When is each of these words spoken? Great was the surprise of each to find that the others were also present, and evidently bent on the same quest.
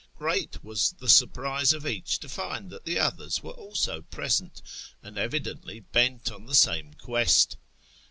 Great 0.17 0.63
was 0.63 0.93
the 0.93 1.07
surprise 1.07 1.73
of 1.73 1.85
each 1.85 2.17
to 2.17 2.27
find 2.27 2.71
that 2.71 2.85
the 2.85 2.97
others 2.97 3.43
were 3.43 3.51
also 3.51 4.01
present, 4.01 4.63
and 5.03 5.15
evidently 5.15 5.79
bent 5.81 6.31
on 6.31 6.47
the 6.47 6.55
same 6.55 6.95
quest. 6.95 7.55